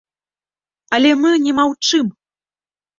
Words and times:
Але 0.97 1.11
мы 1.21 1.37
не 1.45 1.53
маўчым. 1.61 2.05